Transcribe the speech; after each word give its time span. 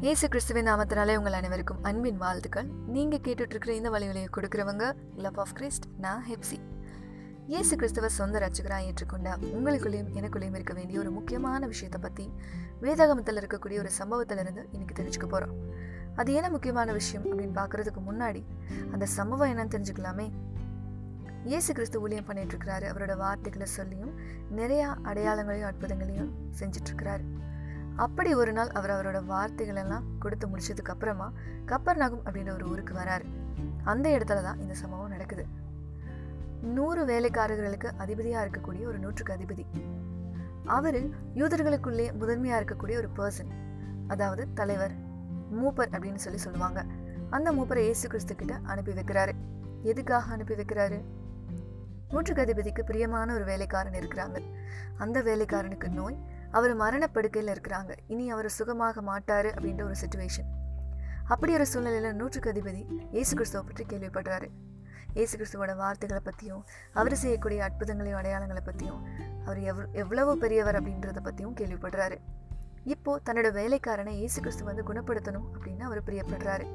இயேசு 0.00 0.28
கிறிஸ்துவின் 0.28 0.66
நாமத்தினாலே 0.66 1.16
உங்கள் 1.16 1.32
அனைவருக்கும் 1.32 1.82
அன்பின் 1.82 2.16
வாழ்த்துக்கள். 2.16 2.66
நீங்கள் 2.86 3.20
கேட்டுட்ருக்கிற 3.20 3.68
இந்த 3.68 3.90
வழிவழியை 3.90 4.28
கொடுக்குறவங்க 4.36 4.92
லவ் 5.16 5.38
ஆஃப் 5.38 5.52
கிறிஸ்ட் 5.52 5.84
நான் 5.98 6.24
ஹெப்சி. 6.28 6.58
இயேசு 7.46 7.76
கிறிஸ்துவ 7.76 8.08
சொந்த 8.08 8.38
ரட்சகராக 8.38 8.86
ஏற்றுக்கொண்ட 8.88 9.36
உங்களுக்குள்ளேயும் 9.40 10.10
எனக்குள்ளேயும் 10.14 10.54
இருக்க 10.54 10.74
வேண்டிய 10.74 10.98
ஒரு 10.98 11.10
முக்கியமான 11.10 11.66
விஷயத்தை 11.66 12.00
பற்றி 12.00 12.32
வேதாகமத்தில் 12.80 13.40
இருக்கக்கூடிய 13.42 13.78
ஒரு 13.78 13.90
சம்பவத்திலிருந்து 13.98 14.64
இன்னைக்கு 14.72 15.02
தெரிஞ்சுக்க 15.02 15.26
போகிறோம் 15.26 15.56
அது 16.16 16.32
என்ன 16.32 16.50
முக்கியமான 16.50 16.92
விஷயம் 16.92 17.24
அப்படின்னு 17.24 17.54
பார்க்குறதுக்கு 17.54 18.02
முன்னாடி 18.10 18.44
அந்த 18.92 19.06
சம்பவம் 19.06 19.50
என்னன்னு 19.50 19.74
தெரிஞ்சுக்கலாமே? 19.76 20.28
இயேசு 21.44 21.72
கிறிஸ்து 21.72 22.00
ஊழியம் 22.00 22.24
பண்ணிட்டு 22.24 22.56
இருக்கிறாரு 22.56 22.86
அவரோட 22.92 23.16
வார்த்தைகளை 23.16 23.66
சொல்லியும் 23.66 24.14
நிறையா 24.56 24.88
அடையாளங்களையும் 25.02 25.70
அற்புதங்களையும் 25.72 26.32
செஞ்சுட்டு 26.60 26.90
இருக்கிறாரு 26.92 27.26
அப்படி 27.98 28.34
ஒரு 28.34 28.52
நாள் 28.52 28.68
அவர் 28.68 28.90
அவரோட 28.90 29.24
வார்த்தைகள் 29.24 29.76
எல்லாம் 29.76 30.04
கொடுத்து 30.18 30.48
முடிச்சதுக்கு 30.48 30.88
அப்புறமா 30.88 31.32
கப்பர் 31.66 31.96
நகம் 31.96 32.22
அப்படின்ற 32.24 32.52
ஒரு 32.52 32.66
ஊருக்கு 32.66 32.94
வராரு. 32.94 33.24
அந்த 33.84 34.06
இடத்துல 34.10 34.42
தான் 34.42 34.60
இந்த 34.60 34.74
சம்பவம் 34.74 35.08
நடக்குது. 35.08 35.46
நூறு 36.62 37.04
வேலைக்காரர்களுக்கு 37.04 37.90
அதிபதியாக 37.96 38.46
இருக்கக்கூடிய 38.46 38.84
ஒரு 38.86 38.98
நூற்றுக்கு 38.98 39.32
அதிபதி. 39.34 39.64
அவர் 40.64 41.00
யூதர்களுக்குள்ளே 41.34 42.12
முதன்மையாக 42.12 42.64
இருக்கக்கூடிய 42.64 42.96
ஒரு 42.96 43.10
பர்சன் 43.16 43.52
அதாவது 44.06 44.52
தலைவர் 44.54 44.94
மூப்பர் 45.52 45.92
அப்படின்னு 45.92 46.22
சொல்லி 46.26 46.38
சொல்லுவாங்க. 46.38 46.84
அந்த 47.30 47.52
மூப்பரை 47.52 47.84
இயேசு 47.88 48.08
கிறிஸ்து 48.08 48.34
கிட்ட 48.34 48.58
அனுப்பி 48.62 48.92
வைக்கிறாரு. 48.92 49.32
எதுக்காக 49.82 50.32
அனுப்பி 50.32 50.54
வைக்கிறாரு? 50.54 51.04
நூற்றுக்கு 52.10 52.42
அதிபதிக்கு 52.42 52.82
பிரியமான 52.82 53.34
ஒரு 53.34 53.44
வேலைக்காரன் 53.44 53.92
இருக்கிறாங்க. 53.92 54.42
அந்த 54.98 55.22
வேலைக்காரனுக்கு 55.22 55.88
நோய் 55.88 56.18
அவர் 56.56 56.72
மரணப்படுக்கையில் 56.82 57.52
இருக்கிறாங்க. 57.54 57.92
இனி 58.12 58.24
அவர் 58.34 58.48
சுகமாக 58.58 59.02
மாட்டாரு 59.10 59.50
அப்படின்ற 59.56 59.82
ஒரு 59.88 59.96
சுச்சுவேஷன் 60.02 60.48
அப்படி 61.32 61.52
ஒரு 61.58 61.66
சூழ்நிலையில் 61.72 62.16
நூற்றுக்கு 62.20 62.50
அதிபதி 62.52 62.82
இயேசு 63.16 63.32
கிறிஸ்துவை 63.38 63.62
பற்றி 63.68 63.84
கேள்விப்படுறாரு. 63.90 64.48
இயேசு 65.16 65.34
கிறிஸ்துவோட 65.38 65.72
வார்த்தைகளை 65.80 66.20
பற்றியும் 66.28 66.62
அவர் 67.00 67.20
செய்யக்கூடிய 67.22 67.60
அற்புதங்களையும் 67.66 68.18
அடையாளங்களை 68.20 68.62
பற்றியும் 68.68 69.00
அவர் 69.46 69.60
எவ் 69.70 69.80
எவ்வளவு 70.02 70.32
பெரியவர் 70.42 70.78
அப்படின்றத 70.80 71.20
பற்றியும் 71.28 71.54
கேள்விப்படுறாரு. 71.60 72.18
இப்போ 72.94 73.12
தன்னோட 73.26 73.48
வேலைக்காரனை 73.58 74.14
இயேசு 74.20 74.38
கிறிஸ்து 74.44 74.64
வந்து 74.70 74.82
குணப்படுத்தணும் 74.90 75.46
அப்படின்னு 75.54 75.84
அவர் 75.88 76.00
பிரியப்படுறாரு. 76.08 76.66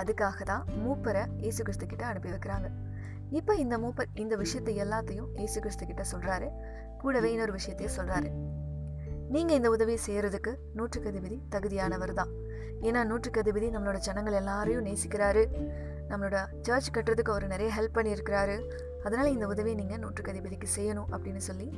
அதுக்காக 0.00 0.44
தான் 0.52 0.64
மூப்பரை 0.84 1.24
இயேசு 1.44 1.60
கிறிஸ்து 1.66 1.86
கிட்ட 1.92 2.04
அனுப்பி 2.10 2.30
வைக்கிறாங்க. 2.34 2.68
இப்போ 3.38 3.54
இந்த 3.64 3.74
மூப்பர் 3.84 4.12
இந்த 4.24 4.34
விஷயத்தை 4.44 4.74
எல்லாத்தையும் 4.84 5.30
இயேசு 5.40 5.58
கிறிஸ்து 5.64 5.86
கிட்ட 5.90 6.04
சொல்றாரு. 6.12 6.48
கூடவே 7.02 7.30
இன்னொரு 7.34 7.52
விஷயத்தையும் 7.58 7.96
சொல்றாரு. 7.98 8.30
நீங்கள் 9.34 9.56
இந்த 9.56 9.70
உதவியை 9.70 10.00
செய்கிறதுக்கு 10.06 10.52
நூற்றுக்கு 10.74 11.10
அதிபதி 11.10 11.36
தகுதியானவர் 11.54 12.12
தான் 12.12 12.30
ஏன்னா 12.88 13.00
நூற்றுக்கு 13.10 13.40
அதிபதி 13.42 13.66
நம்மளோட 13.74 13.98
ஜனங்கள் 14.06 14.36
எல்லாரையும் 14.40 14.86
நேசிக்கிறாரு. 14.86 15.42
நம்மளோட 16.10 16.38
சர்ச் 16.66 16.90
கட்டுறதுக்கு 16.96 17.32
அவர் 17.34 17.46
நிறைய 17.46 17.68
ஹெல்ப் 17.76 17.96
பண்ணியிருக்கிறாரு. 17.98 18.56
அதனால் 19.04 19.32
இந்த 19.32 19.46
உதவியை 19.46 19.74
நீங்கள் 19.80 19.98
நூற்றுக்கு 19.98 20.32
அதிபதிக்கு 20.34 20.68
செய்யணும் 20.76 21.10
அப்படின்னு 21.14 21.42
சொல்லி 21.48 21.68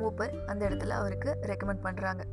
மூப்பர் 0.00 0.34
அந்த 0.46 0.68
இடத்துல 0.68 0.96
அவருக்கு 1.02 1.30
ரெக்கமெண்ட் 1.50 1.84
பண்ணுறாங்க 1.86 2.24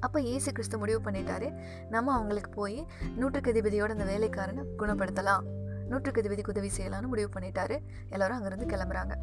அப்போ 0.00 0.18
இயேசு 0.20 0.48
கிறிஸ்து 0.52 0.76
முடிவு 0.78 1.00
பண்ணிட்டாரு. 1.06 1.48
நம்ம 1.94 2.12
அவங்களுக்கு 2.12 2.50
போய் 2.50 2.86
நூற்றுக்கு 3.16 3.52
அதிபதியோட 3.52 3.90
அந்த 3.98 4.04
வேலைக்காரனை 4.04 4.64
குணப்படுத்தலாம். 4.82 5.46
நூற்றுக்கு 5.90 6.22
அதிபதிக்கு 6.22 6.54
உதவி 6.56 6.70
செய்யலாம்னு 6.76 7.12
முடிவு 7.14 7.30
பண்ணிட்டாரு. 7.36 7.78
எல்லாரும் 8.08 8.38
அங்கேருந்து 8.38 8.72
கிளம்புறாங்க. 8.74 9.14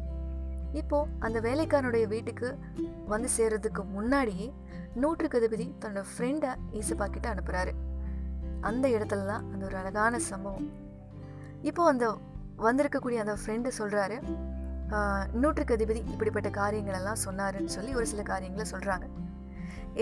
இப்போ 0.80 0.98
அந்த 1.26 1.38
வேலைக்காரனுடைய 1.46 2.04
வீட்டுக்கு 2.14 2.48
வந்து 3.12 3.28
சேர்றதுக்கு 3.36 3.82
முன்னாடியே 3.96 4.48
நூற்றுக்கு 5.02 5.38
அதிபதி 5.40 5.66
தன்னோட 5.82 6.02
ஃப்ரெண்டை 6.10 6.50
ஈசப்பா 6.78 7.06
கிட்ட 7.14 7.26
அனுப்புறாரு. 7.32 7.72
அந்த 8.68 8.86
இடத்துல 8.96 9.26
தான் 9.30 9.44
அந்த 9.52 9.62
ஒரு 9.68 9.76
அழகான 9.82 10.18
சம்பவம். 10.30 10.68
இப்போ 11.70 11.82
அந்த 11.92 12.06
வந்திருக்கக்கூடிய 12.66 13.18
அந்த 13.24 13.34
ஃப்ரெண்டு 13.40 13.70
சொல்றாரு 13.80 14.18
நூற்றுக்கு 15.42 15.76
அதிபதி 15.76 16.00
இப்படிப்பட்ட 16.12 16.48
காரியங்கள் 16.58 16.98
எல்லாம் 16.98 17.22
சொன்னாருன்னு 17.26 17.72
சொல்லி 17.76 17.92
ஒரு 18.00 18.06
சில 18.12 18.22
காரியங்களை 18.32 18.66
சொல்றாங்க. 18.74 19.06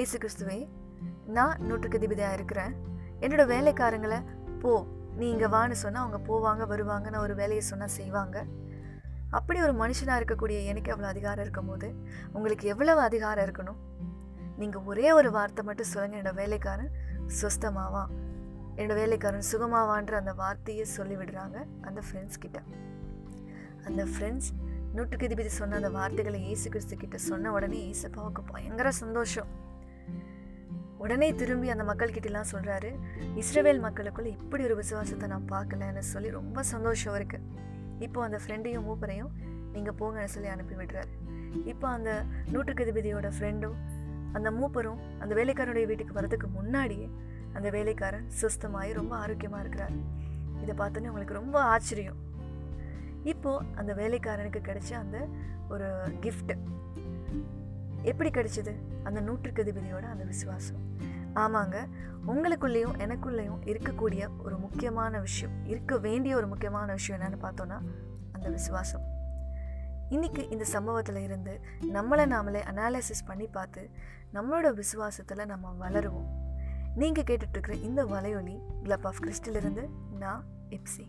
ஏசு 0.03 0.17
கிறிஸ்துவே 0.23 0.59
நான் 1.37 1.63
நூற்றுக்கு 1.69 1.99
அதிபதியாக 2.01 2.37
இருக்கிறேன். 2.39 2.73
என்னோட 3.25 3.45
வேலைக்காரங்களை 3.55 4.19
போ 4.63 4.73
நீ 5.19 5.25
இங்கே 5.35 5.49
வான்னு 5.55 5.77
சொன்னால் 5.85 6.05
அவங்க 6.05 6.19
போவாங்க 6.29 6.63
வருவாங்க 6.73 7.07
நான் 7.15 7.25
ஒரு 7.29 7.35
வேலையை 7.41 7.63
சொன்னால் 7.71 7.97
செய்வாங்க. 7.99 8.37
அப்படி 9.39 9.59
ஒரு 9.61 9.75
மனுஷனாக 9.83 10.19
இருக்கக்கூடிய 10.21 10.59
எனக்கு 10.71 10.93
அவ்வளோ 10.95 11.09
அதிகாரம் 11.15 11.45
இருக்கும்போது 11.45 11.89
உங்களுக்கு 12.33 12.69
எவ்வளவு 12.69 13.01
அதிகாரம் 13.01 13.45
இருக்கணும்? 13.47 13.79
நீங்கள் 14.57 14.85
ஒரே 14.91 15.13
ஒரு 15.13 15.31
வார்த்தை 15.31 15.63
மட்டும் 15.65 15.91
சொல்லுங்கள் 15.93 16.21
என்னோட 16.21 16.35
வேலைக்காரன் 16.35 16.93
சுஸ்தமாவா? 17.41 18.05
என்னோட 18.77 18.95
வேலைக்காரன் 18.95 19.47
சுகமாவான்ற 19.53 20.15
அந்த 20.17 20.33
வார்த்தையை 20.33 20.85
சொல்லிவிடுறாங்க 20.97 21.57
அந்த 21.81 22.01
ஃப்ரெண்ட்ஸ் 22.07 22.41
கிட்ட. 22.41 22.61
அந்த 23.87 24.05
ஃப்ரெண்ட்ஸ் 24.05 24.51
நூற்றுக்கு 24.95 25.27
இதுபதி 25.29 25.53
சொன்ன 25.61 25.77
அந்த 25.77 25.91
வார்த்தைகளை 25.91 26.41
இயேசு 26.43 26.67
கிறிஸ்து 26.69 26.97
கிட்ட 26.97 27.17
சொன்ன 27.19 27.53
உடனே 27.53 27.81
இயேசப்பாவுக்கு 27.87 28.43
பயங்கர 28.53 28.91
சந்தோஷம். 29.03 29.51
உடனே 30.99 31.29
திரும்பி 31.35 31.69
அந்த 31.69 31.85
மக்கள்கிட்டலாம் 31.85 32.51
சொல்கிறாரு 32.53 32.91
இஸ்ரேவேல் 33.41 33.85
மக்களுக்குள்ளே 33.87 34.31
இப்படி 34.39 34.65
ஒரு 34.65 34.77
விசுவாசத்தை 34.77 35.29
நான் 35.29 35.49
பார்க்கலன்னு 35.51 36.05
சொல்லி 36.13 36.31
ரொம்ப 36.31 36.63
சந்தோஷம் 36.63 37.15
இருக்குது 37.15 37.73
இப்போ 37.99 38.23
அந்த 38.23 38.41
ஃப்ரெண்டையும் 38.47 38.83
மூப்பரையும் 38.83 39.31
நீங்கள் 39.73 39.95
போங்கன்னு 39.99 40.25
சொல்லி 40.25 40.49
அனுப்பி 40.49 40.75
விடுறாரு. 40.75 41.09
இப்போ 41.65 41.89
அந்த 41.89 42.25
நூற்றுக்கு 42.53 42.85
அதிபதியோட 42.85 43.31
ஃப்ரெண்டும் 43.39 43.77
அந்த 44.33 44.51
மூப்பரும் 44.51 44.99
அந்த 45.19 45.35
வேலைக்காரனுடைய 45.35 45.87
வீட்டுக்கு 45.87 46.21
வரதுக்கு 46.21 46.47
முன்னாடியே 46.53 47.11
அந்த 47.53 47.71
வேலைக்காரன் 47.71 48.29
சுஸ்தமாகி 48.41 48.93
ரொம்ப 48.93 49.17
ஆரோக்கியமாக 49.17 49.63
இருக்கிறார். 49.63 49.93
இதை 50.63 50.75
பார்த்தோன்னே 50.79 51.07
உங்களுக்கு 51.07 51.35
ரொம்ப 51.35 51.63
ஆச்சரியம். 51.63 52.17
இப்போது 53.25 53.65
அந்த 53.75 53.95
வேலைக்காரனுக்கு 53.95 54.61
கிடைச்ச 54.61 54.93
அந்த 54.93 55.29
ஒரு 55.69 56.09
கிஃப்ட் 56.21 56.57
எப்படி 58.03 58.31
கிடைச்சது? 58.31 58.75
அந்த 59.05 59.21
நூற்றுக்கு 59.21 59.63
அதிபதியோட 59.63 60.03
அந்த 60.03 60.25
விசுவாசம். 60.25 60.83
ஆமாங்க. 61.35 61.89
உங்களுக்குள்ளேயும் 62.27 62.97
எனக்குள்ளேயும் 62.99 63.59
இருக்கக்கூடிய 63.65 64.29
ஒரு 64.45 64.59
முக்கியமான 64.59 65.21
விஷயம் 65.21 65.65
இருக்க 65.65 65.99
வேண்டிய 65.99 66.37
ஒரு 66.37 66.47
முக்கியமான 66.47 66.93
விஷயம் 66.93 67.21
என்னென்னு 67.21 67.45
பார்த்தோன்னா 67.45 67.81
அந்த 68.33 68.49
விசுவாசம். 68.49 69.13
இன்றைக்கி 70.11 70.53
இந்த 70.53 70.65
சம்பவத்தில் 70.65 71.17
இருந்து 71.17 71.61
நம்மளை 71.93 72.25
நாமளே 72.27 72.61
அனாலிசிஸ் 72.73 73.27
பண்ணி 73.27 73.47
பார்த்து 73.47 73.91
நம்மளோட 74.35 74.83
விசுவாசத்தில் 74.83 75.47
நம்ம 75.47 75.75
வளருவோம். 75.81 76.43
நீங்கள் 76.95 77.25
கேட்டுட்ருக்கிற 77.25 77.83
இந்த 77.83 78.05
வலையொலி 78.05 78.61
கிளப் 78.83 79.07
ஆஃப் 79.07 79.17
கிறிஸ்டிலிருந்து 79.19 79.89
நான் 80.19 80.45
எப்சி 80.71 81.07